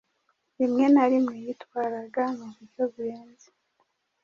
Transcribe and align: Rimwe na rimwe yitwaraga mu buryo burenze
Rimwe 0.59 0.85
na 0.93 1.03
rimwe 1.11 1.35
yitwaraga 1.45 2.23
mu 2.37 2.47
buryo 2.53 2.83
burenze 2.93 3.47